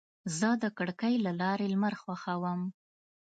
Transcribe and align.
زه 0.37 0.49
د 0.63 0.65
کړکۍ 0.77 1.15
له 1.25 1.31
لارې 1.41 1.65
لمر 1.73 1.93
خوښوم. 2.01 2.61